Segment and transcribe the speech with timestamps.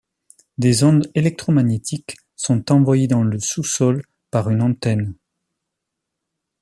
[0.57, 5.13] Des ondes électromagnétiques sont envoyées dans le sous-sol par une antenne.